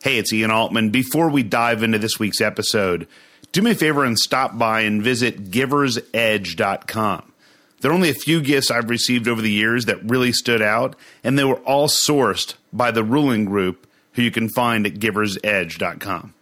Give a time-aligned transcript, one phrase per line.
[0.00, 0.90] Hey, it's Ian Altman.
[0.90, 3.08] Before we dive into this week's episode,
[3.50, 7.32] do me a favor and stop by and visit giversedge.com.
[7.80, 10.94] There are only a few gifts I've received over the years that really stood out,
[11.24, 16.34] and they were all sourced by the ruling group who you can find at giversedge.com.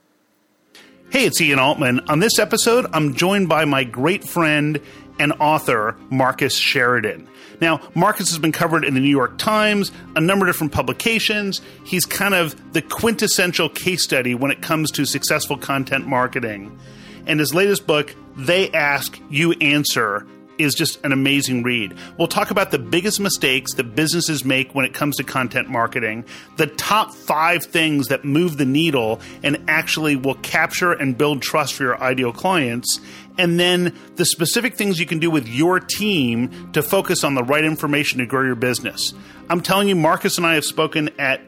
[1.08, 2.00] Hey, it's Ian Altman.
[2.08, 4.80] On this episode, I'm joined by my great friend
[5.18, 7.28] and author, Marcus Sheridan.
[7.60, 11.62] Now, Marcus has been covered in the New York Times, a number of different publications.
[11.84, 16.78] He's kind of the quintessential case study when it comes to successful content marketing.
[17.26, 20.26] And his latest book, They Ask, You Answer,
[20.58, 21.94] is just an amazing read.
[22.18, 26.24] We'll talk about the biggest mistakes that businesses make when it comes to content marketing,
[26.56, 31.74] the top five things that move the needle and actually will capture and build trust
[31.74, 33.00] for your ideal clients,
[33.38, 37.44] and then the specific things you can do with your team to focus on the
[37.44, 39.12] right information to grow your business.
[39.48, 41.40] I'm telling you, Marcus and I have spoken at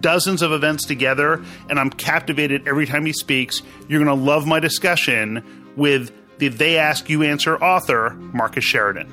[0.00, 3.62] dozens of events together, and I'm captivated every time he speaks.
[3.88, 9.12] You're going to love my discussion with the They Ask You Answer author, Marcus Sheridan.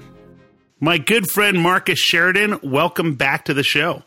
[0.80, 4.04] My good friend Marcus Sheridan, welcome back to the show.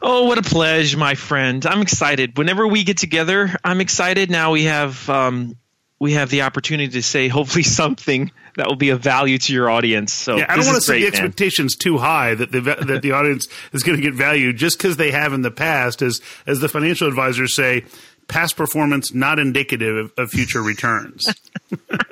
[0.00, 1.66] Oh, what a pleasure, my friend!
[1.66, 2.38] I'm excited.
[2.38, 4.30] Whenever we get together, I'm excited.
[4.30, 5.56] Now we have um,
[6.00, 9.70] we have the opportunity to say hopefully something that will be of value to your
[9.70, 10.12] audience.
[10.12, 13.12] So yeah, I don't want to set the expectations too high that the that the
[13.12, 16.60] audience is going to get value just because they have in the past, as as
[16.60, 17.84] the financial advisors say,
[18.28, 21.34] past performance not indicative of future returns.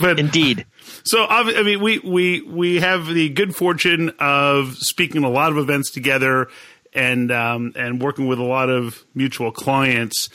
[0.00, 0.66] but indeed.
[1.04, 5.58] So I mean, we we we have the good fortune of speaking a lot of
[5.58, 6.48] events together,
[6.92, 10.30] and um, and working with a lot of mutual clients.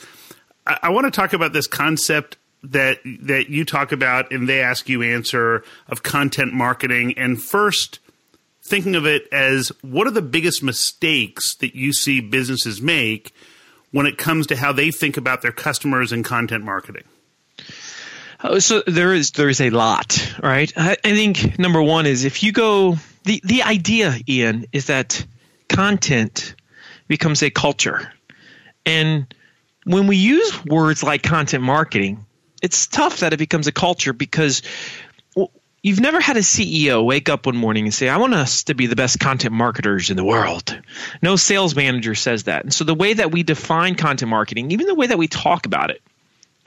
[0.66, 4.60] I, I want to talk about this concept that that you talk about and they
[4.60, 7.14] ask you answer of content marketing.
[7.16, 7.98] And first,
[8.62, 13.34] thinking of it as what are the biggest mistakes that you see businesses make
[13.92, 17.04] when it comes to how they think about their customers and content marketing?
[18.42, 20.72] Oh, so there is there is a lot, right?
[20.76, 25.24] I, I think number one is if you go the the idea, Ian, is that
[25.68, 26.54] content
[27.06, 28.12] becomes a culture,
[28.86, 29.32] and
[29.92, 32.24] when we use words like content marketing,
[32.62, 34.62] it's tough that it becomes a culture because
[35.82, 38.74] you've never had a CEO wake up one morning and say, I want us to
[38.74, 40.78] be the best content marketers in the world.
[41.22, 42.64] No sales manager says that.
[42.64, 45.66] And so the way that we define content marketing, even the way that we talk
[45.66, 46.02] about it,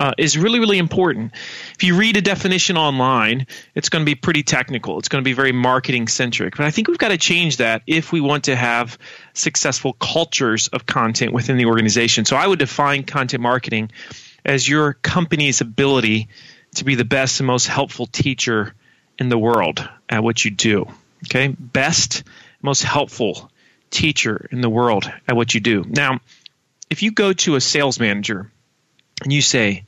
[0.04, 1.32] uh, is really, really important.
[1.76, 5.00] If you read a definition online, it's going to be pretty technical.
[5.00, 6.58] It's going to be very marketing centric.
[6.58, 8.98] But I think we've got to change that if we want to have
[9.32, 12.26] successful cultures of content within the organization.
[12.26, 13.92] So I would define content marketing
[14.44, 16.28] as your company's ability
[16.76, 18.76] to be the best and most helpful teacher
[19.18, 20.86] in the world at what you do.
[21.28, 22.24] Okay, best,
[22.62, 23.50] most helpful
[23.90, 25.86] teacher in the world at what you do.
[25.88, 26.20] Now,
[26.90, 28.52] if you go to a sales manager
[29.22, 29.84] and you say,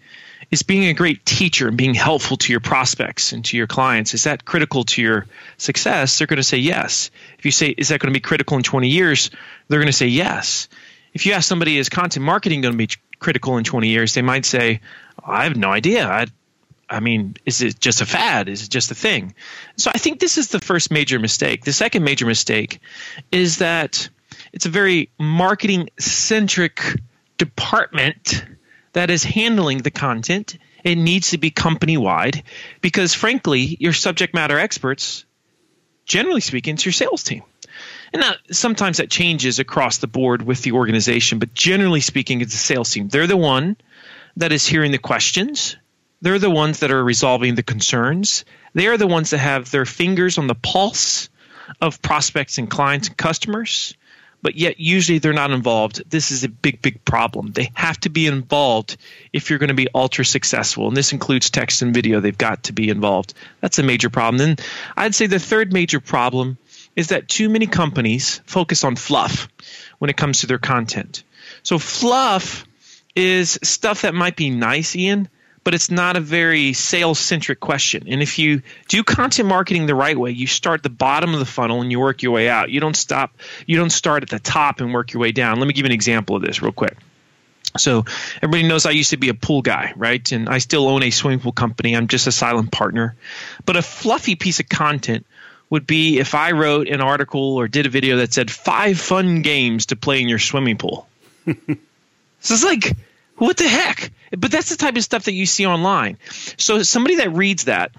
[0.51, 4.13] is being a great teacher and being helpful to your prospects and to your clients
[4.13, 5.25] is that critical to your
[5.57, 7.09] success they're going to say yes
[7.39, 9.31] if you say is that going to be critical in 20 years
[9.67, 10.67] they're going to say yes
[11.13, 14.21] if you ask somebody is content marketing going to be critical in 20 years they
[14.21, 14.81] might say
[15.23, 16.27] i have no idea I,
[16.87, 18.47] I mean, is it just a fad?
[18.47, 19.33] Is it just a thing?
[19.75, 21.63] So I think this is the first major mistake.
[21.65, 22.79] The second major mistake
[23.31, 24.07] is that
[24.53, 26.79] it's a very marketing centric
[27.39, 28.45] department
[28.95, 30.57] that is handling the content.
[30.83, 32.43] It needs to be company wide
[32.81, 35.25] because, frankly, your subject matter experts,
[36.05, 37.43] generally speaking, it's your sales team.
[38.11, 42.51] And now, sometimes that changes across the board with the organization, but generally speaking, it's
[42.51, 43.07] the sales team.
[43.07, 43.77] They're the one
[44.37, 45.77] that is hearing the questions
[46.25, 48.45] they're the ones that are resolving the concerns.
[48.73, 51.29] They are the ones that have their fingers on the pulse
[51.79, 53.95] of prospects and clients and customers,
[54.45, 56.07] but yet usually they're not involved.
[56.07, 57.51] This is a big, big problem.
[57.51, 58.95] They have to be involved
[59.33, 60.87] if you're going to be ultra successful.
[60.87, 62.19] And this includes text and video.
[62.19, 63.33] They've got to be involved.
[63.59, 64.37] That's a major problem.
[64.37, 64.57] Then
[64.95, 66.59] I'd say the third major problem
[66.95, 69.47] is that too many companies focus on fluff
[69.97, 71.23] when it comes to their content.
[71.63, 72.67] So, fluff
[73.15, 75.27] is stuff that might be nice, Ian,
[75.65, 78.05] but it's not a very sales centric question.
[78.07, 81.45] And if you do content marketing the right way, you start the bottom of the
[81.45, 82.69] funnel and you work your way out.
[82.69, 83.35] You don't stop,
[83.65, 85.59] you don't start at the top and work your way down.
[85.59, 86.95] Let me give you an example of this real quick.
[87.77, 88.05] So
[88.37, 90.31] everybody knows I used to be a pool guy, right?
[90.31, 91.95] And I still own a swimming pool company.
[91.95, 93.15] I'm just a silent partner.
[93.65, 95.25] But a fluffy piece of content
[95.71, 99.41] would be if I wrote an article or did a video that said five fun
[99.41, 101.07] games to play in your swimming pool.
[101.47, 101.55] so
[102.53, 102.95] it's like
[103.37, 104.11] what the heck?
[104.31, 106.17] But that's the type of stuff that you see online.
[106.57, 107.91] So somebody that reads that,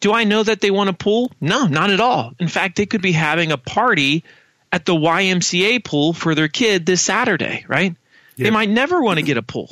[0.00, 1.32] do I know that they want a pool?
[1.40, 2.32] No, not at all.
[2.38, 4.24] In fact, they could be having a party
[4.70, 7.94] at the YMCA pool for their kid this Saturday, right?
[8.36, 8.44] Yep.
[8.44, 9.68] They might never want to get a pool.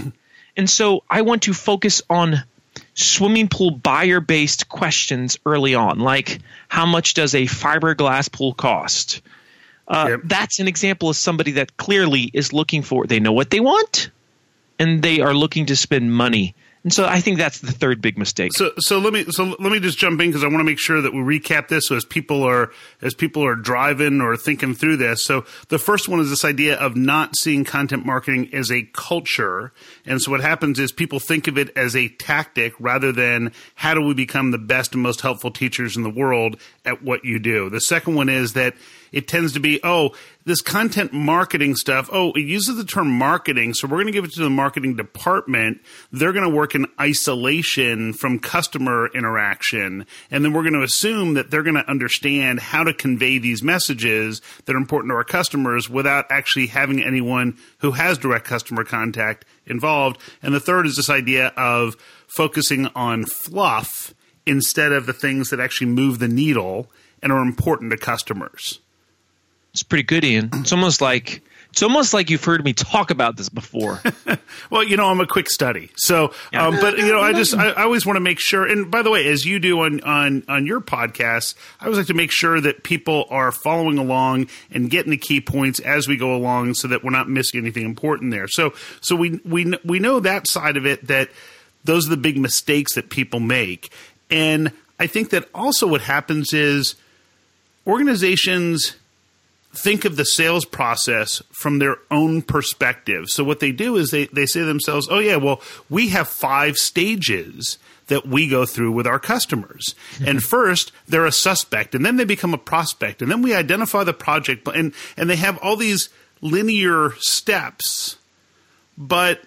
[0.57, 2.45] And so I want to focus on
[2.95, 9.23] swimming pool buyer based questions early on, like how much does a fiberglass pool cost?
[9.89, 10.21] Uh, yep.
[10.25, 14.11] That's an example of somebody that clearly is looking for, they know what they want
[14.82, 18.19] and they are looking to spend money and so I think that's the third big
[18.19, 18.52] mistake.
[18.55, 20.81] So so let me so let me just jump in because I want to make
[20.81, 24.75] sure that we recap this so as people are as people are driving or thinking
[24.75, 25.23] through this.
[25.23, 29.73] So the first one is this idea of not seeing content marketing as a culture.
[30.06, 33.94] And so what happens is people think of it as a tactic rather than how
[33.94, 37.38] do we become the best and most helpful teachers in the world at what you
[37.38, 37.70] do.
[37.70, 38.75] The second one is that
[39.12, 43.75] it tends to be, oh, this content marketing stuff, oh, it uses the term marketing,
[43.75, 45.81] so we're going to give it to the marketing department.
[46.11, 50.06] They're going to work in isolation from customer interaction.
[50.31, 53.62] And then we're going to assume that they're going to understand how to convey these
[53.62, 58.85] messages that are important to our customers without actually having anyone who has direct customer
[58.85, 60.21] contact involved.
[60.43, 61.97] And the third is this idea of
[62.27, 66.91] focusing on fluff instead of the things that actually move the needle
[67.23, 68.81] and are important to customers.
[69.73, 70.51] It's pretty good, Ian.
[70.53, 74.03] It's almost like it's almost like you've heard me talk about this before.
[74.71, 76.67] well, you know, I'm a quick study, so yeah.
[76.67, 78.67] um, but you know, I just I, I always want to make sure.
[78.67, 82.09] And by the way, as you do on on on your podcast, I always like
[82.09, 86.19] to make sure that people are following along and getting the key points as we
[86.19, 88.49] go along, so that we're not missing anything important there.
[88.49, 91.31] So so we we we know that side of it that
[91.85, 93.91] those are the big mistakes that people make,
[94.31, 94.71] and
[95.01, 96.95] I think that also what happens is
[97.87, 98.97] organizations
[99.75, 103.29] think of the sales process from their own perspective.
[103.29, 106.29] So what they do is they, they say to themselves, oh, yeah, well, we have
[106.29, 107.79] five stages
[108.09, 109.95] that we go through with our customers.
[110.27, 114.05] And first, they're a suspect, and then they become a prospect, and then we identify
[114.05, 116.11] the project, and, and they have all these
[116.41, 118.19] linear steps.
[118.99, 119.43] But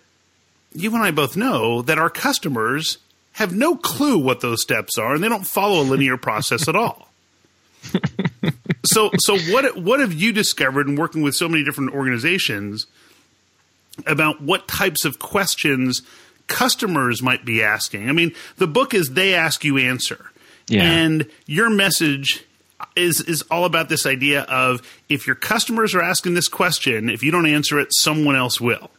[0.73, 2.97] you and I both know that our customers
[3.33, 6.75] have no clue what those steps are, and they don't follow a linear process at
[6.75, 7.09] all.
[8.85, 12.87] so so what what have you discovered in working with so many different organizations
[14.05, 16.01] about what types of questions
[16.47, 18.09] customers might be asking?
[18.09, 20.31] I mean, the book is they ask you answer.
[20.67, 20.83] Yeah.
[20.83, 22.43] And your message
[22.95, 27.23] is is all about this idea of if your customers are asking this question, if
[27.23, 28.89] you don't answer it, someone else will.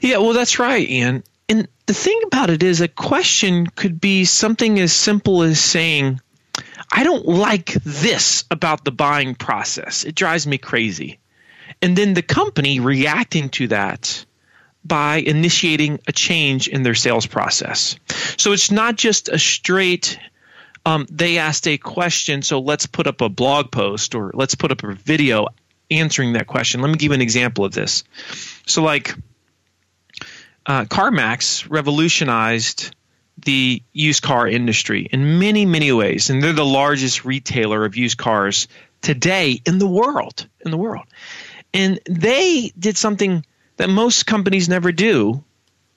[0.00, 1.22] Yeah, well that's right, Ian.
[1.48, 6.20] And the thing about it is a question could be something as simple as saying,
[6.90, 10.04] I don't like this about the buying process.
[10.04, 11.18] It drives me crazy.
[11.82, 14.24] And then the company reacting to that
[14.84, 17.96] by initiating a change in their sales process.
[18.36, 20.18] So it's not just a straight,
[20.84, 24.70] um, they asked a question, so let's put up a blog post or let's put
[24.70, 25.48] up a video
[25.90, 26.80] answering that question.
[26.80, 28.04] Let me give you an example of this.
[28.66, 29.14] So, like,
[30.66, 32.94] uh, CarMax revolutionized
[33.38, 36.30] the used car industry in many, many ways.
[36.30, 38.68] And they're the largest retailer of used cars
[39.02, 40.46] today in the world.
[40.64, 41.06] In the world.
[41.72, 43.44] And they did something
[43.76, 45.42] that most companies never do.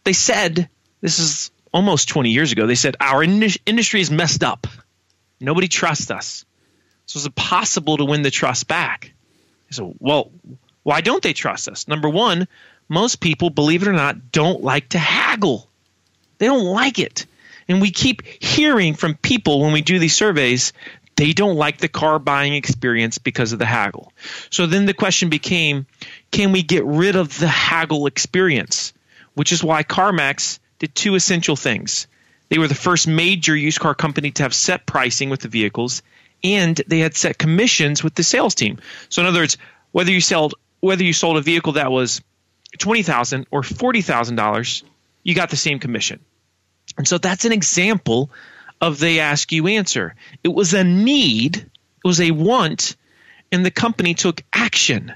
[0.04, 0.70] They said,
[1.02, 4.68] this is almost 20 years ago, they said, our in- industry is messed up.
[5.40, 6.46] Nobody trusts us.
[7.06, 9.14] So is it possible to win the trust back?
[9.70, 10.32] So, well,
[10.84, 11.88] why don't they trust us?
[11.88, 12.48] Number one,
[12.90, 15.70] most people, believe it or not, don't like to haggle.
[16.38, 17.26] They don't like it.
[17.68, 20.74] And we keep hearing from people when we do these surveys,
[21.18, 24.14] they don't like the car buying experience because of the haggle.
[24.50, 25.88] So then the question became
[26.32, 28.94] can we get rid of the haggle experience?
[29.34, 32.08] Which is why CarMax did two essential things.
[32.50, 36.02] They were the first major used car company to have set pricing with the vehicles,
[36.44, 38.80] and they had set commissions with the sales team.
[39.10, 39.58] So in other words,
[39.92, 42.22] whether you sold whether you sold a vehicle that was
[42.78, 44.84] twenty thousand or forty thousand dollars,
[45.24, 46.20] you got the same commission.
[46.98, 48.32] And so that's an example
[48.82, 50.16] of they ask you answer.
[50.44, 51.70] It was a need, it
[52.04, 52.96] was a want,
[53.52, 55.14] and the company took action.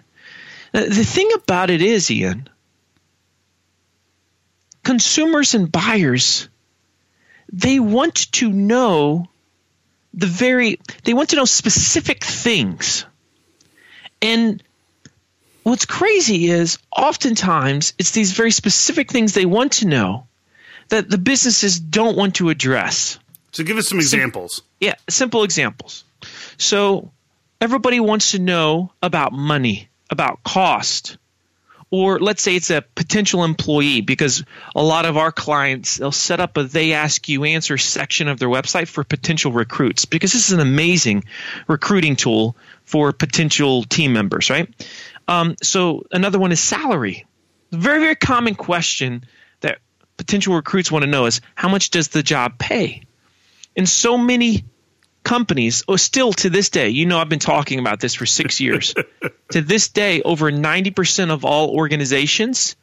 [0.74, 2.48] Now, the thing about it is, Ian,
[4.84, 6.48] consumers and buyers,
[7.52, 9.28] they want to know
[10.14, 13.06] the very, they want to know specific things.
[14.22, 14.64] And
[15.64, 20.28] what's crazy is oftentimes it's these very specific things they want to know
[20.92, 23.18] that the businesses don't want to address.
[23.54, 24.56] So give us some examples.
[24.56, 26.04] Sim- yeah, simple examples.
[26.58, 27.12] So
[27.60, 31.18] everybody wants to know about money, about cost,
[31.92, 34.44] or let's say it's a potential employee because
[34.76, 38.38] a lot of our clients they'll set up a they ask you answer section of
[38.40, 41.24] their website for potential recruits because this is an amazing
[41.68, 42.56] recruiting tool
[42.86, 44.70] for potential team members right
[45.28, 47.26] um, so another one is salary
[47.72, 49.24] very, very common question
[50.22, 53.02] potential recruits want to know is how much does the job pay?
[53.76, 54.66] And so many
[55.24, 58.62] companies, oh, still to this day, you know, I've been talking about this for six
[58.62, 58.94] years.
[59.52, 62.76] to this day, over 90% of all organizations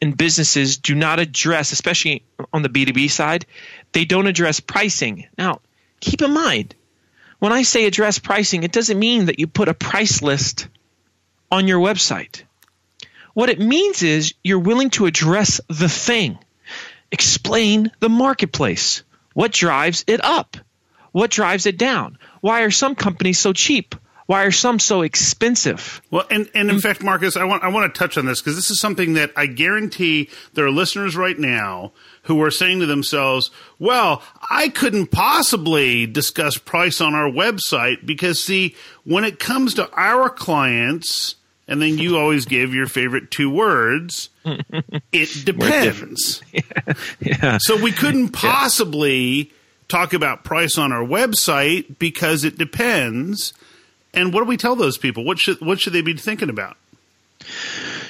[0.00, 3.44] and businesses do not address, especially on the B2B side,
[3.92, 5.26] they don't address pricing.
[5.36, 5.60] Now,
[6.00, 6.74] keep in mind,
[7.38, 10.68] when I say address pricing, it doesn't mean that you put a price list
[11.50, 12.44] on your website.
[13.34, 16.38] What it means is you're willing to address the thing,
[17.10, 19.02] explain the marketplace,
[19.34, 20.56] what drives it up,
[21.12, 23.94] what drives it down, why are some companies so cheap,
[24.28, 26.02] why are some so expensive?
[26.10, 28.56] Well, and, and in fact, Marcus, I want I want to touch on this because
[28.56, 31.92] this is something that I guarantee there are listeners right now
[32.24, 38.44] who are saying to themselves, "Well, I couldn't possibly discuss price on our website because
[38.44, 41.36] see, when it comes to our clients."
[41.68, 44.30] And then you always give your favorite two words.
[45.12, 46.42] it depends.
[46.50, 46.62] yeah.
[47.20, 47.58] yeah.
[47.60, 49.52] So we couldn't possibly
[49.88, 53.52] talk about price on our website because it depends.
[54.14, 55.24] And what do we tell those people?
[55.24, 56.76] What should what should they be thinking about?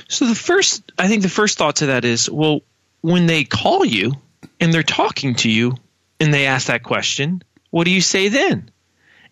[0.08, 2.60] So the first, I think the first thought to that is, well,
[3.02, 4.14] when they call you
[4.58, 5.76] and they're talking to you
[6.18, 8.70] and they ask that question, what do you say then?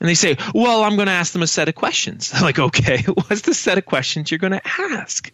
[0.00, 2.30] And they say, well, I'm going to ask them a set of questions.
[2.34, 5.32] I'm like, okay, what's the set of questions you're going to ask?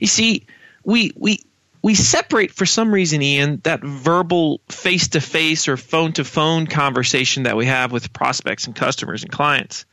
[0.00, 0.46] You see,
[0.84, 1.44] we we
[1.82, 6.66] we separate for some reason, Ian, that verbal face to face or phone to phone
[6.66, 9.84] conversation that we have with prospects and customers and clients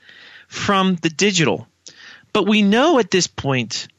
[0.47, 1.67] from the digital.
[2.33, 3.89] But we know at this point,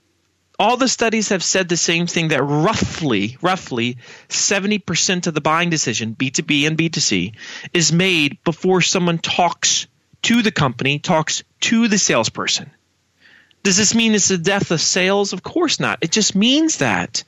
[0.59, 5.71] all the studies have said the same thing that roughly, roughly 70% of the buying
[5.71, 7.35] decision, B2B and B2C,
[7.75, 9.87] is made before someone talks
[10.23, 12.71] to the company, talks to the salesperson.
[13.63, 15.33] Does this mean it's the death of sales?
[15.33, 15.99] Of course not.
[16.03, 17.23] It just means that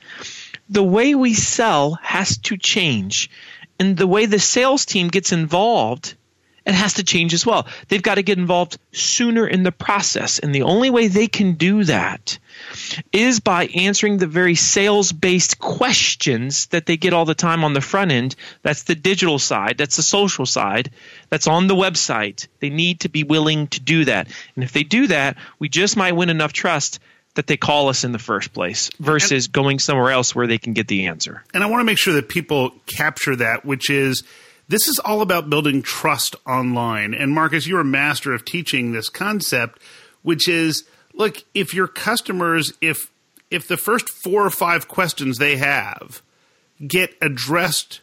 [0.69, 3.29] the way we sell has to change.
[3.79, 6.15] And the way the sales team gets involved
[6.65, 7.67] it has to change as well.
[7.87, 10.39] They've got to get involved sooner in the process.
[10.39, 12.39] And the only way they can do that
[13.11, 17.73] is by answering the very sales based questions that they get all the time on
[17.73, 18.35] the front end.
[18.63, 20.89] That's the digital side, that's the social side,
[21.29, 22.47] that's on the website.
[22.59, 24.27] They need to be willing to do that.
[24.55, 26.99] And if they do that, we just might win enough trust
[27.35, 30.57] that they call us in the first place versus and, going somewhere else where they
[30.57, 31.43] can get the answer.
[31.53, 34.23] And I want to make sure that people capture that, which is
[34.67, 37.13] this is all about building trust online.
[37.13, 39.79] And Marcus, you're a master of teaching this concept,
[40.23, 43.11] which is look, if your customers, if
[43.51, 46.21] if the first four or five questions they have
[46.85, 48.01] get addressed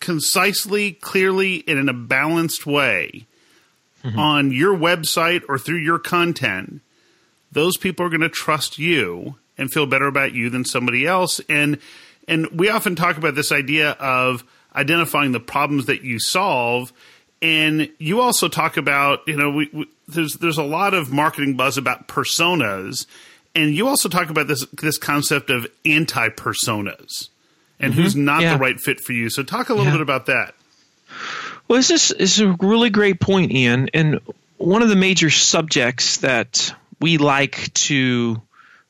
[0.00, 3.26] concisely, clearly, and in a balanced way
[4.02, 4.18] mm-hmm.
[4.18, 6.80] on your website or through your content,
[7.52, 11.40] those people are going to trust you and feel better about you than somebody else.
[11.48, 11.78] And
[12.26, 16.92] and we often talk about this idea of identifying the problems that you solve.
[17.40, 21.56] And you also talk about, you know, we, we, there's there's a lot of marketing
[21.56, 23.06] buzz about personas,
[23.54, 27.28] and you also talk about this this concept of anti personas
[27.78, 28.02] and mm-hmm.
[28.02, 28.54] who's not yeah.
[28.54, 29.30] the right fit for you.
[29.30, 29.92] So talk a little yeah.
[29.92, 30.54] bit about that.
[31.68, 33.90] Well, this is, this is a really great point, Ian.
[33.92, 34.20] And
[34.56, 38.40] one of the major subjects that we like to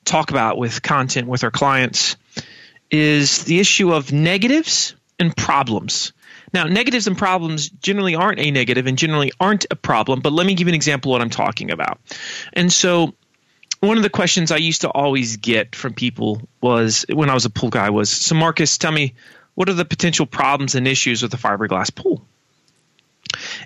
[0.05, 2.15] talk about with content with our clients
[2.89, 6.13] is the issue of negatives and problems.
[6.53, 10.47] Now, negatives and problems generally aren't a negative and generally aren't a problem, but let
[10.47, 11.99] me give you an example of what I'm talking about.
[12.53, 13.13] And so,
[13.81, 17.45] one of the questions I used to always get from people was when I was
[17.45, 19.13] a pool guy was, So, Marcus, tell me,
[19.55, 22.25] what are the potential problems and issues with a fiberglass pool?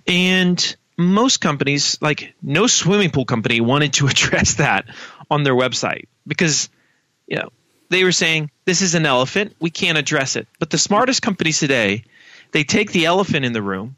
[0.07, 4.85] And most companies, like no swimming pool company, wanted to address that
[5.29, 6.69] on their website because,
[7.27, 7.49] you know,
[7.93, 9.55] they were saying this is an elephant.
[9.59, 10.47] We can't address it.
[10.59, 12.03] But the smartest companies today
[12.51, 13.95] they take the elephant in the room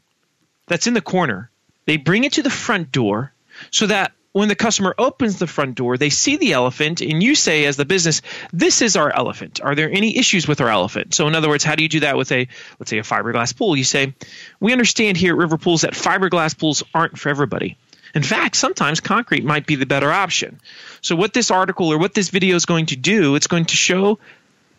[0.66, 1.50] that's in the corner.
[1.84, 3.32] They bring it to the front door
[3.70, 7.34] so that when the customer opens the front door they see the elephant and you
[7.34, 8.22] say as the business
[8.52, 9.60] this is our elephant.
[9.62, 11.14] Are there any issues with our elephant?
[11.14, 12.48] So in other words how do you do that with a
[12.78, 13.76] let's say a fiberglass pool?
[13.76, 14.14] You say
[14.60, 17.76] we understand here at river pools that fiberglass pools aren't for everybody
[18.14, 20.60] in fact, sometimes concrete might be the better option.
[21.00, 23.76] So, what this article or what this video is going to do, it's going to
[23.76, 24.18] show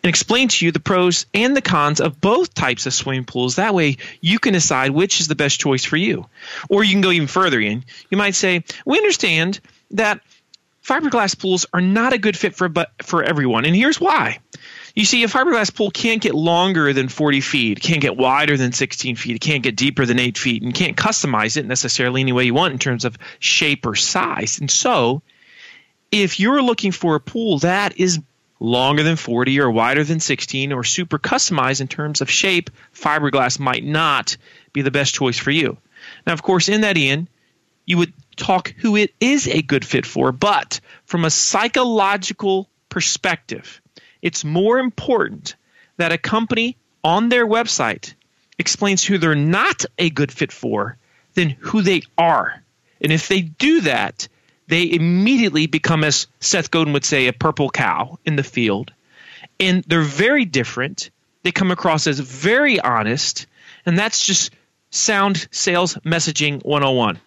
[0.02, 3.56] and explain to you the pros and the cons of both types of swimming pools.
[3.56, 6.26] That way, you can decide which is the best choice for you.
[6.68, 7.84] Or you can go even further in.
[8.10, 9.60] You might say, We understand
[9.92, 10.20] that
[10.84, 13.64] fiberglass pools are not a good fit for, but for everyone.
[13.64, 14.38] And here's why.
[14.98, 18.72] You see, a fiberglass pool can't get longer than 40 feet, can't get wider than
[18.72, 22.32] 16 feet, it can't get deeper than 8 feet, and can't customize it necessarily any
[22.32, 24.58] way you want in terms of shape or size.
[24.58, 25.22] And so,
[26.10, 28.18] if you're looking for a pool that is
[28.58, 33.60] longer than 40 or wider than 16 or super customized in terms of shape, fiberglass
[33.60, 34.36] might not
[34.72, 35.76] be the best choice for you.
[36.26, 37.28] Now, of course, in that, Ian,
[37.86, 43.80] you would talk who it is a good fit for, but from a psychological perspective,
[44.22, 45.56] it's more important
[45.96, 48.14] that a company on their website
[48.58, 50.96] explains who they're not a good fit for
[51.34, 52.62] than who they are.
[53.00, 54.28] And if they do that,
[54.66, 58.92] they immediately become, as Seth Godin would say, a purple cow in the field.
[59.60, 61.10] And they're very different.
[61.42, 63.46] They come across as very honest.
[63.86, 64.52] And that's just
[64.90, 67.20] sound sales messaging 101.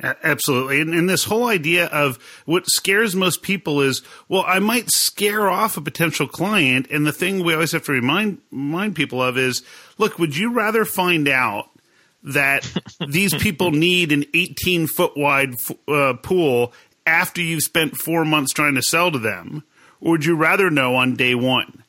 [0.00, 0.80] Absolutely.
[0.80, 5.48] And, and, this whole idea of what scares most people is, well, I might scare
[5.48, 6.86] off a potential client.
[6.90, 9.62] And the thing we always have to remind, remind people of is,
[9.98, 11.70] look, would you rather find out
[12.22, 12.70] that
[13.08, 15.54] these people need an 18 foot wide
[15.88, 16.72] uh, pool
[17.04, 19.64] after you've spent four months trying to sell to them?
[20.00, 21.82] Or would you rather know on day one?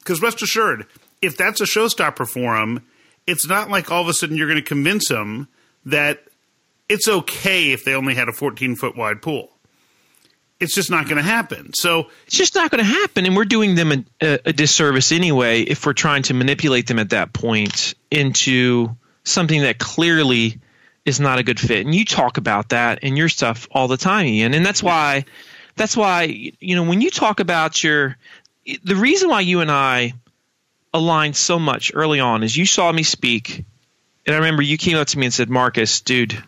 [0.00, 0.86] Because rest assured,
[1.20, 2.84] if that's a showstopper for them,
[3.24, 5.46] it's not like all of a sudden you're going to convince them
[5.84, 6.24] that
[6.92, 9.48] it's okay if they only had a 14 foot wide pool.
[10.60, 11.72] It's just not going to happen.
[11.74, 15.62] So it's just not going to happen, and we're doing them a, a, disservice anyway
[15.62, 18.94] if we're trying to manipulate them at that point into
[19.24, 20.60] something that clearly
[21.04, 21.84] is not a good fit.
[21.84, 24.54] And you talk about that in your stuff all the time, Ian.
[24.54, 25.24] And that's why,
[25.74, 26.24] that's why
[26.60, 28.16] you know when you talk about your,
[28.84, 30.12] the reason why you and I
[30.94, 33.64] aligned so much early on is you saw me speak,
[34.26, 36.44] and I remember you came up to me and said, "Marcus, dude."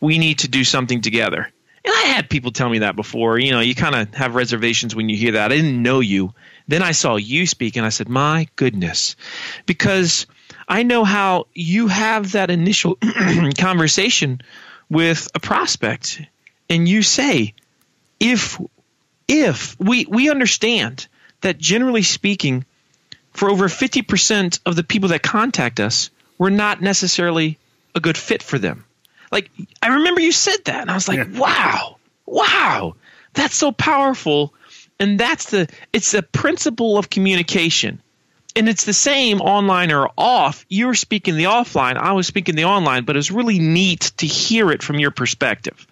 [0.00, 1.50] We need to do something together.
[1.84, 3.38] And I had people tell me that before.
[3.38, 5.52] You know, you kind of have reservations when you hear that.
[5.52, 6.32] I didn't know you.
[6.66, 9.14] Then I saw you speak and I said, my goodness.
[9.66, 10.26] Because
[10.68, 12.98] I know how you have that initial
[13.58, 14.40] conversation
[14.90, 16.20] with a prospect
[16.68, 17.54] and you say,
[18.18, 18.60] if
[19.28, 21.06] if we we understand
[21.42, 22.64] that generally speaking,
[23.36, 27.58] for over 50% of the people that contact us, we're not necessarily
[27.94, 28.85] a good fit for them.
[29.30, 29.50] Like
[29.82, 31.38] I remember you said that, and I was like, yeah.
[31.38, 32.94] wow, wow,
[33.34, 34.54] that's so powerful.
[34.98, 38.00] And that's the it's the principle of communication.
[38.54, 40.64] And it's the same online or off.
[40.70, 44.26] You were speaking the offline, I was speaking the online, but it's really neat to
[44.26, 45.86] hear it from your perspective.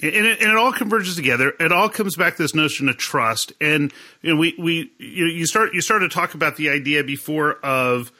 [0.00, 1.52] And it, and it, all converges together.
[1.58, 3.52] It all comes back to this notion of trust.
[3.60, 6.70] And you know, we we you, know, you start you start to talk about the
[6.70, 8.12] idea before of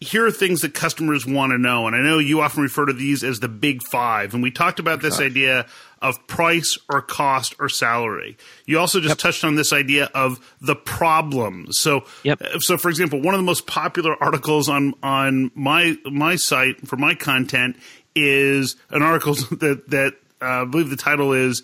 [0.00, 1.86] here are things that customers want to know.
[1.86, 4.34] And I know you often refer to these as the big five.
[4.34, 5.66] And we talked about this idea
[6.02, 8.36] of price or cost or salary.
[8.66, 9.18] You also just yep.
[9.18, 11.78] touched on this idea of the problems.
[11.78, 12.42] So, yep.
[12.58, 16.96] so for example, one of the most popular articles on, on my, my site for
[16.96, 17.76] my content
[18.14, 21.62] is an article that, that uh, I believe the title is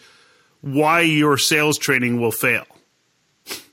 [0.62, 2.64] Why Your Sales Training Will Fail.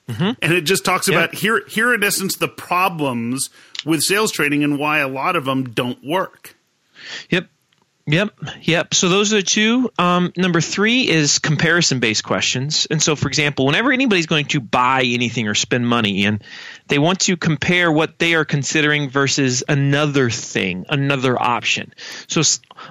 [0.10, 0.32] Mm-hmm.
[0.41, 3.50] And it just talks about here, here in essence, the problems
[3.86, 6.56] with sales training and why a lot of them don't work.
[7.30, 7.48] Yep.
[8.10, 8.93] Yep, yep.
[8.95, 9.91] So those are the two.
[10.00, 12.88] Um, number three is comparison based questions.
[12.89, 16.41] And so, for example, whenever anybody's going to buy anything or spend money in,
[16.88, 21.93] they want to compare what they are considering versus another thing, another option.
[22.26, 22.41] So,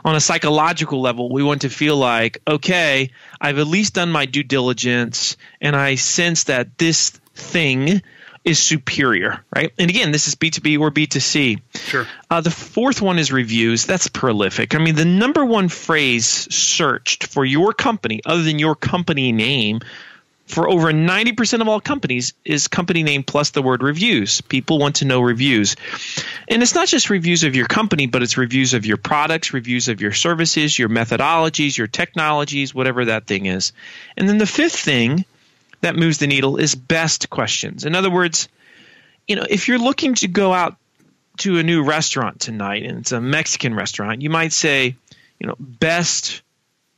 [0.05, 4.25] on a psychological level, we want to feel like, okay, I've at least done my
[4.25, 8.03] due diligence and I sense that this thing
[8.49, 9.73] is superior, right?
[9.79, 11.61] And again, this is B2B or B2C.
[11.75, 12.07] Sure.
[12.31, 13.85] Uh, the fourth one is reviews.
[13.85, 14.75] That's prolific.
[14.75, 19.81] I mean, the number one phrase searched for your company, other than your company name,
[20.47, 24.41] for over 90% of all companies is company name plus the word reviews.
[24.41, 25.77] People want to know reviews.
[26.49, 29.89] And it's not just reviews of your company, but it's reviews of your products, reviews
[29.89, 33.75] of your services, your methodologies, your technologies, whatever that thing is.
[34.17, 35.27] And then the fifth thing
[35.81, 37.85] that moves the needle is best questions.
[37.85, 38.49] In other words,
[39.27, 40.77] you know, if you're looking to go out
[41.39, 44.97] to a new restaurant tonight and it's a Mexican restaurant, you might say,
[45.39, 46.43] you know, best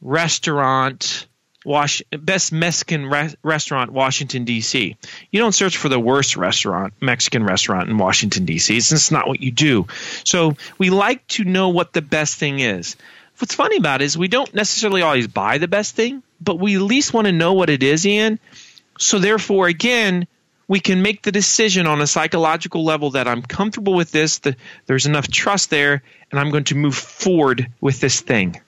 [0.01, 1.27] restaurant
[1.62, 4.97] Wash, best Mexican re- restaurant, Washington D.C.
[5.31, 8.75] You don't search for the worst restaurant, Mexican restaurant in Washington D.C.
[8.75, 9.87] It's just not what you do.
[10.25, 12.97] So we like to know what the best thing is.
[13.37, 16.77] What's funny about it is we don't necessarily always buy the best thing, but we
[16.77, 18.38] at least want to know what it is, Ian,
[19.01, 20.27] so, therefore, again,
[20.69, 24.57] we can make the decision on a psychological level that I'm comfortable with this, that
[24.87, 28.61] there's enough trust there, and I'm going to move forward with this thing.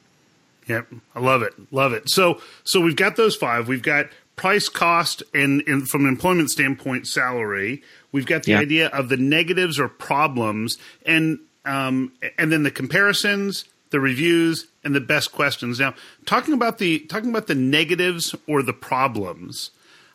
[0.67, 2.11] Yep, I love it, love it.
[2.11, 3.69] So, so we've got those five.
[3.69, 7.83] We've got price, cost, and, and from an employment standpoint, salary.
[8.11, 13.65] We've got the idea of the negatives or problems, and um, and then the comparisons,
[13.91, 15.79] the reviews, and the best questions.
[15.79, 15.95] Now,
[16.27, 19.71] talking about the talking about the negatives or the problems.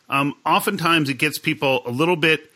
[0.08, 2.50] Um, oftentimes it gets people a little bit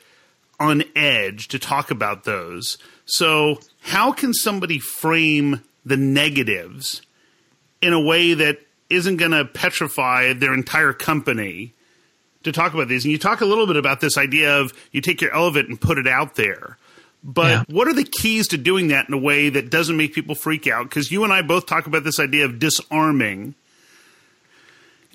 [0.58, 2.78] on edge to talk about those.
[3.04, 7.02] So, how can somebody frame the negatives
[7.80, 11.74] in a way that isn't going to petrify their entire company
[12.44, 13.04] to talk about these?
[13.04, 15.80] And you talk a little bit about this idea of you take your elephant and
[15.80, 16.78] put it out there.
[17.24, 17.64] But yeah.
[17.68, 20.66] what are the keys to doing that in a way that doesn't make people freak
[20.66, 20.84] out?
[20.88, 23.54] Because you and I both talk about this idea of disarming.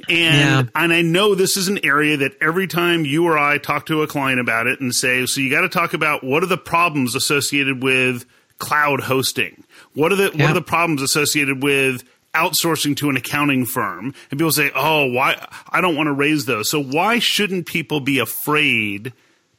[0.10, 0.82] And yeah.
[0.82, 4.04] and I know this is an area that every time you or I talk to
[4.04, 6.58] a client about it and say, so you got to talk about what are the
[6.58, 8.26] problems associated with
[8.60, 9.64] cloud hosting?
[9.94, 10.44] What are the yeah.
[10.44, 14.14] what are the problems associated with outsourcing to an accounting firm?
[14.30, 18.00] And people say, "Oh, why I don't want to raise those." So why shouldn't people
[18.00, 19.14] be afraid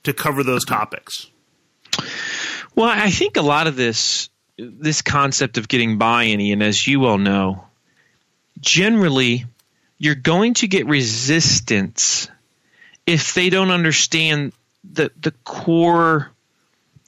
[0.04, 0.78] to cover those uh-huh.
[0.78, 1.26] topics?
[2.74, 7.06] Well, I think a lot of this this concept of getting buy-in, and as you
[7.06, 7.64] all know,
[8.60, 9.46] generally
[9.98, 12.28] you're going to get resistance
[13.06, 14.52] if they don't understand
[14.84, 16.30] the the core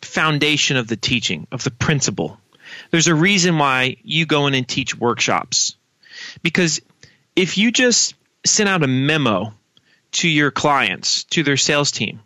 [0.03, 2.39] foundation of the teaching of the principle.
[2.91, 5.77] There's a reason why you go in and teach workshops.
[6.43, 6.81] Because
[7.37, 9.55] if you just send out a memo
[10.13, 12.21] to your clients, to their sales team,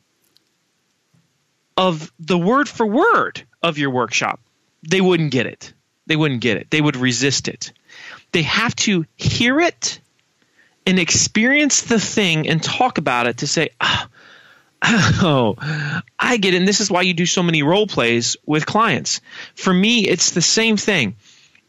[1.76, 4.40] of the word for word of your workshop,
[4.88, 5.72] they wouldn't get it.
[6.06, 6.70] They wouldn't get it.
[6.70, 7.72] They would resist it.
[8.32, 10.00] They have to hear it
[10.86, 14.06] and experience the thing and talk about it to say, oh,
[14.82, 16.58] oh, I get it.
[16.58, 19.20] And this is why you do so many role plays with clients.
[19.54, 21.16] For me, it's the same thing.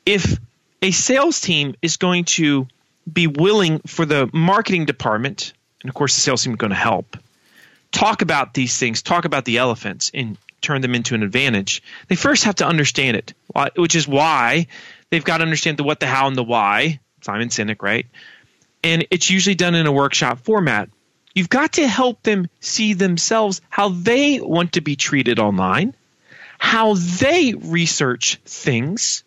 [0.06, 0.38] If
[0.82, 2.67] a sales team is going to
[3.12, 6.75] be willing for the marketing department, and of course the sales team is going to
[6.75, 7.17] help,
[7.91, 12.15] talk about these things, talk about the elephants, and turn them into an advantage, they
[12.15, 13.34] first have to understand it,
[13.78, 14.67] which is why
[15.10, 16.99] they've got to understand the what, the how, and the why.
[17.21, 18.06] Simon Sinek, right?
[18.86, 20.89] And it's usually done in a workshop format.
[21.34, 25.95] You've got to help them see themselves how they want to be treated online,
[26.60, 29.24] how they research things,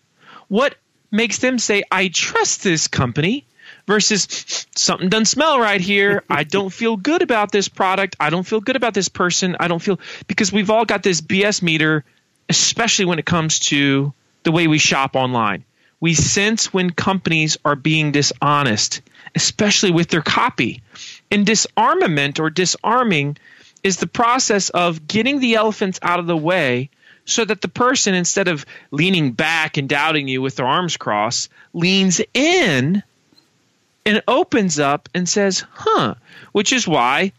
[0.47, 0.77] what
[1.11, 3.47] makes them say, I trust this company,
[3.88, 6.23] versus something doesn't smell right here.
[6.31, 8.14] I don't feel good about this product.
[8.21, 9.57] I don't feel good about this person.
[9.59, 12.05] I don't feel because we've all got this BS meter,
[12.49, 14.12] especially when it comes to
[14.44, 15.64] the way we shop online.
[16.01, 19.01] We sense when companies are being dishonest,
[19.38, 20.83] especially with their copy.
[21.31, 23.37] And disarmament or disarming
[23.85, 26.90] is the process of getting the elephants out of the way
[27.24, 31.51] so that the person, instead of leaning back and doubting you with their arms crossed,
[31.72, 33.01] leans in
[34.05, 36.16] and opens up and says, huh,
[36.51, 37.31] which is why,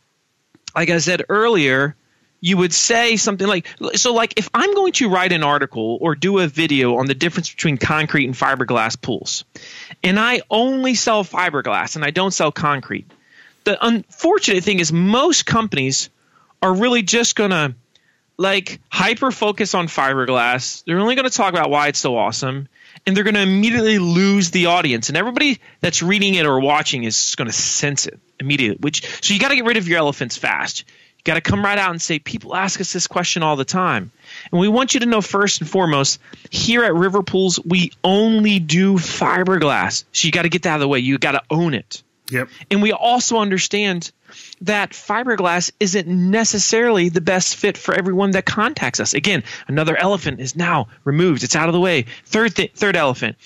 [0.73, 1.97] like I said earlier,
[2.41, 6.15] you would say something like so like if i'm going to write an article or
[6.15, 9.45] do a video on the difference between concrete and fiberglass pools
[10.03, 13.09] and i only sell fiberglass and i don't sell concrete
[13.63, 16.09] the unfortunate thing is most companies
[16.61, 17.75] are really just going to
[18.37, 20.83] like hyper focus on fiberglass.
[20.85, 22.69] They're only going to talk about why it's so awesome
[23.05, 25.09] and they're going to immediately lose the audience.
[25.09, 29.33] And everybody that's reading it or watching is going to sense it immediately which so
[29.33, 30.85] you got to get rid of your elephants fast
[31.19, 33.65] you got to come right out and say people ask us this question all the
[33.65, 34.11] time
[34.51, 38.59] and we want you to know first and foremost here at river pools we only
[38.59, 41.43] do fiberglass so you got to get that out of the way you got to
[41.49, 44.11] own it yep and we also understand
[44.61, 49.13] that fiberglass isn't necessarily the best fit for everyone that contacts us.
[49.13, 51.43] Again, another elephant is now removed.
[51.43, 52.05] It's out of the way.
[52.25, 53.37] Third th- third elephant.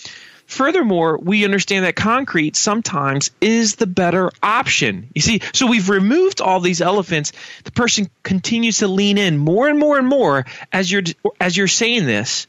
[0.53, 5.09] Furthermore, we understand that concrete sometimes is the better option.
[5.15, 7.31] You see, so we've removed all these elephants.
[7.63, 11.01] The person continues to lean in more and more and more as you're
[11.41, 12.45] as you're saying this.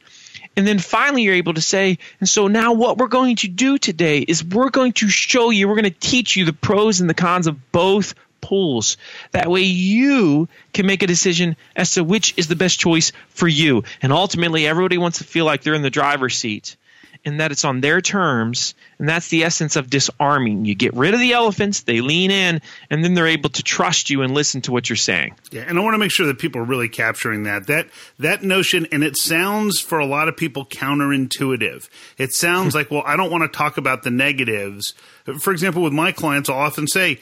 [0.55, 3.79] And then finally, you're able to say, and so now what we're going to do
[3.79, 7.09] today is we're going to show you, we're going to teach you the pros and
[7.09, 8.99] the cons of both pools.
[9.31, 13.49] That way you can make a decision as to which is the best choice for
[13.49, 13.85] you.
[14.03, 16.77] And ultimately, everybody wants to feel like they're in the driver's seat
[17.25, 18.75] and that it's on their terms.
[18.99, 20.65] And that's the essence of disarming.
[20.65, 22.61] You get rid of the elephants, they lean in,
[22.91, 25.35] and then they're able to trust you and listen to what you're saying.
[25.51, 27.67] Yeah, and I want to make sure that people are really capturing that.
[27.67, 31.89] That that notion, and it sounds for a lot of people counterintuitive.
[32.19, 34.95] It sounds like, well, I don't want to talk about the negatives.
[35.41, 37.21] For example, with my clients, I'll often say,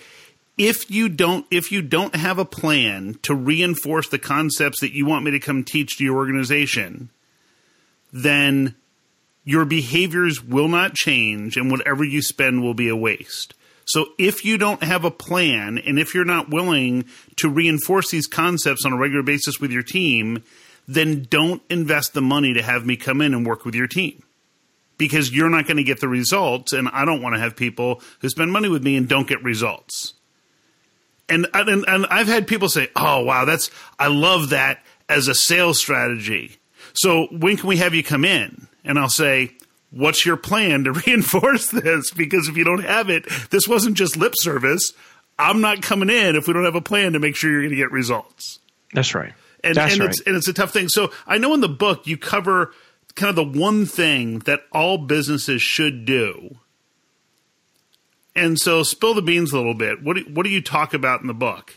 [0.59, 5.07] if you don't if you don't have a plan to reinforce the concepts that you
[5.07, 7.11] want me to come teach to your organization
[8.12, 8.75] then
[9.44, 14.44] your behaviors will not change and whatever you spend will be a waste so if
[14.44, 17.05] you don't have a plan and if you're not willing
[17.37, 20.42] to reinforce these concepts on a regular basis with your team
[20.88, 24.22] then don't invest the money to have me come in and work with your team
[24.98, 28.00] because you're not going to get the results and I don't want to have people
[28.20, 30.14] who spend money with me and don't get results
[31.28, 35.35] And, and and I've had people say, "Oh, wow, that's I love that as a
[35.35, 36.57] sales strategy."
[36.94, 38.68] So when can we have you come in?
[38.85, 39.53] And I'll say,
[39.90, 42.11] "What's your plan to reinforce this?
[42.11, 44.92] Because if you don't have it, this wasn't just lip service.
[45.38, 47.71] I'm not coming in if we don't have a plan to make sure you're going
[47.71, 48.59] to get results."
[48.92, 49.33] That's right.
[49.64, 50.11] And, That's and right.
[50.11, 50.88] it's and it's a tough thing.
[50.88, 52.73] So I know in the book you cover
[53.14, 56.57] kind of the one thing that all businesses should do.
[58.35, 60.03] And so spill the beans a little bit.
[60.03, 61.75] What do, what do you talk about in the book?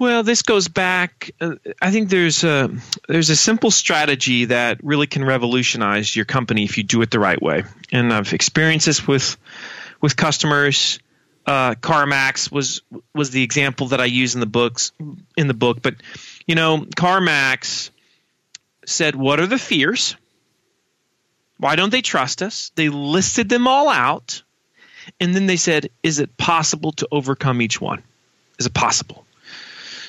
[0.00, 1.30] Well, this goes back.
[1.42, 2.70] Uh, I think there's a
[3.06, 7.18] there's a simple strategy that really can revolutionize your company if you do it the
[7.18, 7.64] right way.
[7.92, 9.36] And I've experienced this with
[10.00, 11.00] with customers.
[11.44, 12.80] Uh, CarMax was
[13.14, 14.92] was the example that I use in the books
[15.36, 15.82] in the book.
[15.82, 15.96] But
[16.46, 17.90] you know, CarMax
[18.86, 20.16] said, "What are the fears?
[21.58, 24.42] Why don't they trust us?" They listed them all out,
[25.20, 28.02] and then they said, "Is it possible to overcome each one?
[28.58, 29.26] Is it possible?"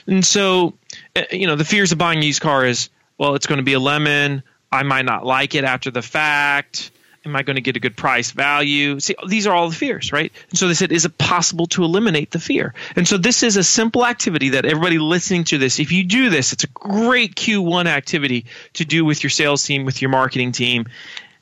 [0.07, 0.73] And so,
[1.15, 3.63] uh, you know, the fears of buying a used car is, well, it's going to
[3.63, 4.43] be a lemon.
[4.71, 6.91] I might not like it after the fact.
[7.23, 8.99] Am I going to get a good price value?
[8.99, 10.31] See, these are all the fears, right?
[10.49, 12.73] And so they said, is it possible to eliminate the fear?
[12.95, 16.31] And so this is a simple activity that everybody listening to this, if you do
[16.31, 20.51] this, it's a great Q1 activity to do with your sales team, with your marketing
[20.51, 20.87] team.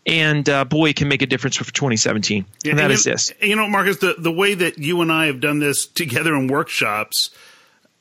[0.05, 2.45] And uh, boy, it can make a difference for 2017.
[2.63, 3.33] Yeah, and that and is you, this.
[3.41, 6.47] You know, Marcus, the, the way that you and I have done this together in
[6.47, 7.29] workshops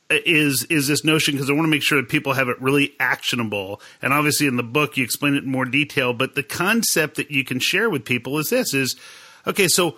[0.09, 2.95] is is this notion because I want to make sure that people have it really
[2.99, 3.81] actionable.
[4.01, 6.13] And obviously, in the book, you explain it in more detail.
[6.13, 8.95] But the concept that you can share with people is this: is
[9.45, 9.67] okay.
[9.67, 9.97] So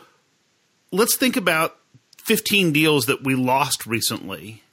[0.91, 1.77] let's think about
[2.17, 4.63] 15 deals that we lost recently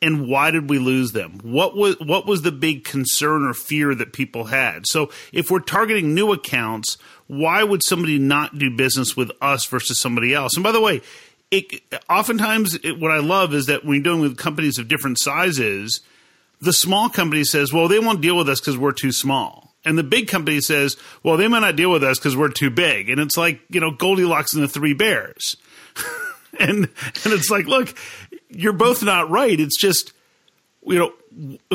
[0.00, 3.94] and why did we lose them what was what was the big concern or fear
[3.94, 9.16] that people had so if we're targeting new accounts why would somebody not do business
[9.16, 11.00] with us versus somebody else and by the way
[11.50, 15.18] it oftentimes it, what i love is that when you're dealing with companies of different
[15.18, 16.00] sizes
[16.60, 19.74] the small company says well they won't deal with us because we're too small.
[19.84, 22.70] And the big company says well they might not deal with us because we're too
[22.70, 23.10] big.
[23.10, 25.56] And it's like you know goldilocks and the three bears.
[26.58, 26.76] And
[27.24, 27.94] and it's like look
[28.48, 29.60] you're both not right.
[29.60, 30.12] It's just
[30.84, 31.12] you know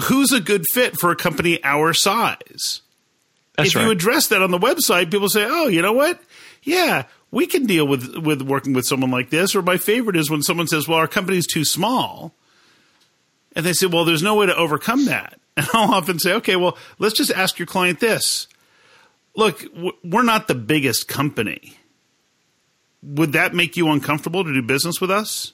[0.06, 2.82] who's a good fit for a company our size?
[3.56, 3.86] That's if right.
[3.86, 6.20] you address that on the website people say oh you know what?
[6.64, 10.30] Yeah we can deal with with working with someone like this or my favorite is
[10.30, 12.34] when someone says well our company's too small
[13.56, 16.56] and they say well there's no way to overcome that and i'll often say okay
[16.56, 18.48] well let's just ask your client this
[19.36, 21.78] look w- we're not the biggest company
[23.04, 25.54] would that make you uncomfortable to do business with us?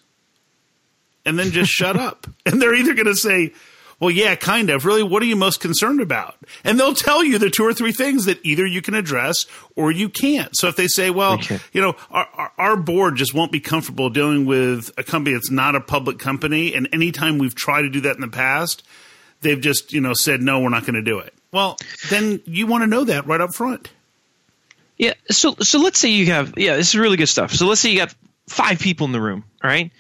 [1.26, 2.28] And then just shut up.
[2.46, 3.54] And they're either going to say,
[4.00, 4.86] well, yeah, kind of.
[4.86, 6.36] Really, what are you most concerned about?
[6.64, 9.92] And they'll tell you the two or three things that either you can address or
[9.92, 10.56] you can't.
[10.56, 11.60] So if they say, well, Okay.
[11.74, 15.76] you know, our, our, board just won't be comfortable dealing with a company that's not
[15.76, 16.74] a public company.
[16.74, 18.84] And anytime we've tried to do that in the past,
[19.42, 21.34] they've just, you know, said, no, we're not going to do it.
[21.52, 21.78] Well,
[22.10, 23.90] then you want to know that right up front.
[24.98, 25.14] Yeah.
[25.32, 27.54] So so let's say you have yeah, this is really good stuff.
[27.54, 28.14] So let's say you got
[28.48, 29.92] five people in the room, all right?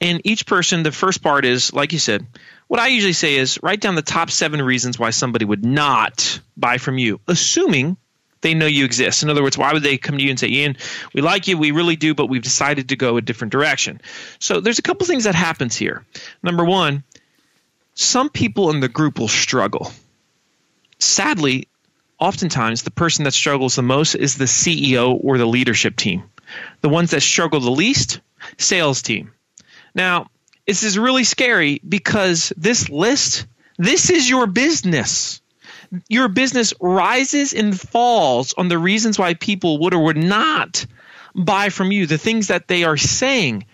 [0.00, 2.26] And each person, the first part is, like you said,
[2.68, 6.40] what I usually say is write down the top seven reasons why somebody would not
[6.56, 7.96] buy from you, assuming
[8.40, 9.22] they know you exist.
[9.22, 10.76] In other words, why would they come to you and say, Ian,
[11.14, 14.00] we like you, we really do, but we've decided to go a different direction.
[14.38, 16.04] So there's a couple things that happens here.
[16.42, 17.04] Number one,
[17.94, 19.90] some people in the group will struggle.
[20.98, 21.68] Sadly,
[22.18, 26.24] oftentimes the person that struggles the most is the CEO or the leadership team.
[26.82, 28.20] The ones that struggle the least,
[28.58, 29.32] sales team.
[29.94, 30.28] Now,
[30.66, 33.46] this is really scary because this list,
[33.76, 35.40] this is your business.
[36.08, 40.86] Your business rises and falls on the reasons why people would or would not
[41.34, 43.66] buy from you, the things that they are saying.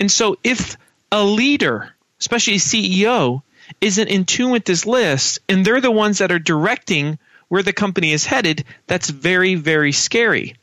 [0.00, 0.76] And so if
[1.12, 3.42] a leader, especially a CEO,
[3.80, 7.72] isn't in tune with this list and they're the ones that are directing where the
[7.72, 10.56] company is headed, that's very, very scary.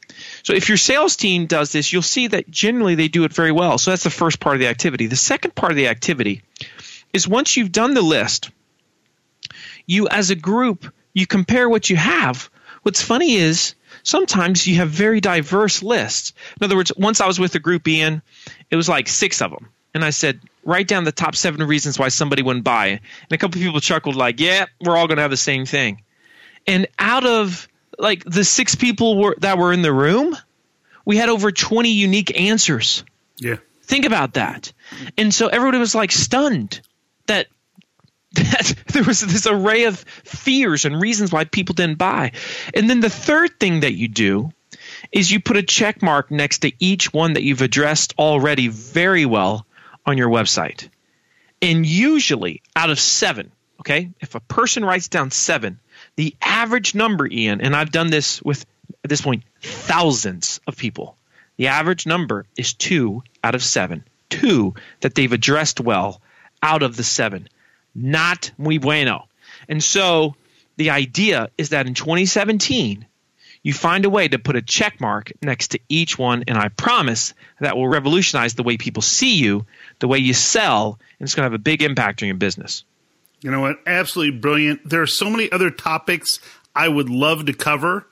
[0.45, 3.51] So if your sales team does this, you'll see that generally they do it very
[3.51, 3.79] well.
[3.79, 5.07] So that's the first part of the activity.
[5.07, 6.43] The second part of the activity
[7.11, 8.51] is once you've done the list,
[9.87, 12.47] you as a group, you compare what you have.
[12.83, 16.33] What's funny is sometimes you have very diverse lists.
[16.61, 18.21] In other words, once I was with a group, Ian,
[18.69, 19.69] it was like six of them.
[19.95, 22.87] And I said, write down the top seven reasons why somebody wouldn't buy.
[22.89, 25.65] And a couple of people chuckled, like, yeah, we're all going to have the same
[25.65, 26.03] thing.
[26.67, 30.35] And out of like the six people were, that were in the room,
[31.05, 33.03] we had over 20 unique answers.
[33.37, 33.57] Yeah.
[33.83, 34.73] Think about that.
[35.17, 36.81] And so everybody was like stunned
[37.27, 37.47] that
[38.35, 42.33] that there was this array of fears and reasons why people didn't buy.
[42.73, 44.51] And then the third thing that you do
[45.11, 49.25] is you put a check mark next to each one that you've addressed already very
[49.25, 49.65] well
[50.05, 50.89] on your website.
[51.61, 55.79] And usually, out of seven, okay, if a person writes down seven,
[56.15, 58.65] the average number, Ian, and I've done this with
[59.03, 61.17] at this point thousands of people,
[61.57, 64.03] the average number is two out of seven.
[64.29, 66.21] Two that they've addressed well
[66.61, 67.47] out of the seven.
[67.93, 69.27] Not muy bueno.
[69.69, 70.35] And so
[70.77, 73.05] the idea is that in 2017,
[73.63, 76.67] you find a way to put a check mark next to each one, and I
[76.69, 79.65] promise that will revolutionize the way people see you,
[79.99, 82.83] the way you sell, and it's going to have a big impact on your business.
[83.45, 83.77] You know what?
[83.85, 84.89] Absolutely brilliant.
[84.89, 86.39] There are so many other topics
[86.75, 88.07] I would love to cover.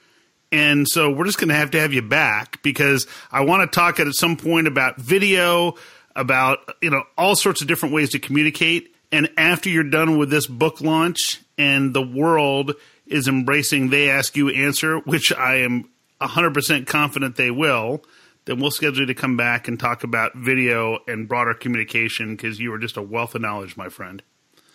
[0.52, 3.76] And so we're just going to have to have you back because I want to
[3.76, 5.74] talk at some point about video,
[6.16, 8.96] about, you know, all sorts of different ways to communicate.
[9.12, 12.74] And after you're done with this book launch and the world
[13.08, 15.90] is embracing they ask you answer, which I am
[16.22, 18.04] 100% confident they will,
[18.46, 22.60] then we'll schedule you to come back and talk about video and broader communication because
[22.60, 24.22] you are just a wealth of knowledge, my friend.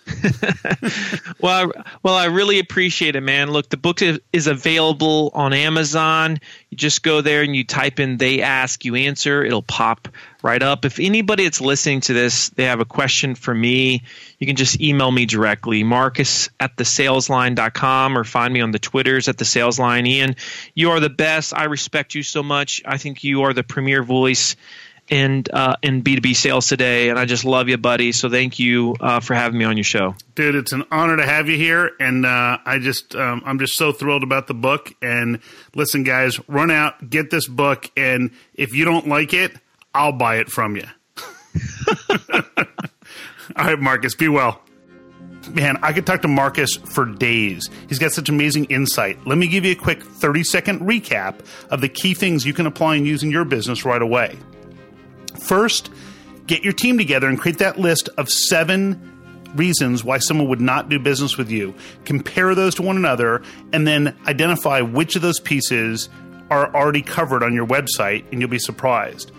[1.41, 3.51] well, I, well, I really appreciate it, man.
[3.51, 6.39] Look, the book is available on Amazon.
[6.71, 10.09] You just go there and you type in "they ask, you answer." It'll pop
[10.43, 10.85] right up.
[10.85, 14.03] If anybody that's listening to this, they have a question for me,
[14.39, 19.29] you can just email me directly, Marcus at thesaleslion.com, or find me on the Twitters
[19.29, 20.07] at the SalesLion.
[20.07, 20.37] Ian,
[20.75, 21.55] you are the best.
[21.55, 22.83] I respect you so much.
[22.85, 24.57] I think you are the premier voice
[25.11, 28.13] in uh, in B two B sales today, and I just love you, buddy.
[28.13, 30.55] So thank you uh, for having me on your show, dude.
[30.55, 33.93] It's an honor to have you here, and uh, I just um, I'm just so
[33.93, 34.93] thrilled about the book.
[35.03, 35.41] And
[35.75, 39.53] listen, guys, run out, get this book, and if you don't like it,
[39.95, 40.85] I'll buy it from you.
[43.57, 44.63] All right, Marcus, be well.
[45.51, 47.71] Man, I could talk to Marcus for days.
[47.89, 49.27] He's got such amazing insight.
[49.27, 51.41] Let me give you a quick 30 second recap
[51.71, 54.37] of the key things you can apply and use in your business right away.
[55.41, 55.91] First,
[56.47, 59.15] get your team together and create that list of seven
[59.55, 61.75] reasons why someone would not do business with you.
[62.05, 66.09] Compare those to one another and then identify which of those pieces
[66.51, 69.33] are already covered on your website, and you'll be surprised.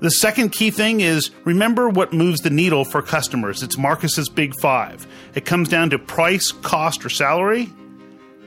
[0.00, 3.62] The second key thing is remember what moves the needle for customers.
[3.62, 5.06] It's Marcus's Big Five.
[5.34, 7.72] It comes down to price, cost, or salary,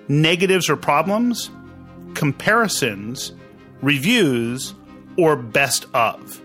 [0.07, 1.49] negatives or problems,
[2.13, 3.33] comparisons,
[3.81, 4.75] reviews,
[5.17, 6.41] or best of.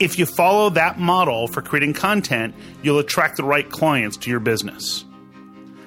[0.00, 4.40] If you follow that model for creating content, you'll attract the right clients to your
[4.40, 5.04] business.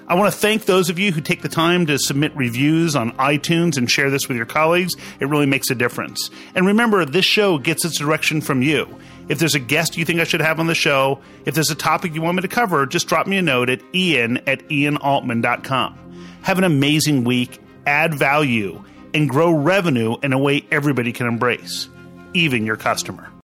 [0.08, 3.14] I want to thank those of you who take the time to submit reviews on
[3.14, 4.94] iTunes and share this with your colleagues.
[5.20, 6.30] It really makes a difference.
[6.54, 8.88] And remember, this show gets its direction from you.
[9.30, 11.76] If there's a guest you think I should have on the show, if there's a
[11.76, 15.98] topic you want me to cover, just drop me a note at ian at ianaltman.com.
[16.44, 18.84] Have an amazing week, add value,
[19.16, 21.90] and grow revenue in a way everybody can embrace,
[22.36, 23.33] even your customer.